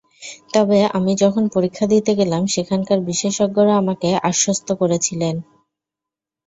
[0.53, 5.35] তবে আমি যখন পরীক্ষা দিতে গেলাম, সেখানকার বিশেষজ্ঞরা আমাকে আশ্বস্ত করেছিলেন।